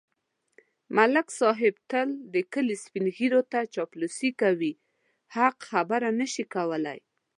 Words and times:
ملک 0.95 1.27
صاحب 1.39 1.75
تل 1.91 2.09
د 2.33 2.35
کلي 2.53 2.75
سپېنږیروته 2.83 3.59
چاپلوسي 3.73 4.29
کوي. 4.41 4.73
حق 5.35 5.57
خبره 5.69 6.09
نشي 6.19 6.45
کولای. 6.53 6.99